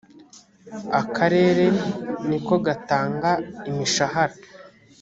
[1.01, 1.65] akarere
[2.27, 3.31] nikogatanga
[3.69, 4.35] imishahara.